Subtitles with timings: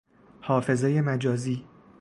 [0.41, 1.65] حافظهی مجازی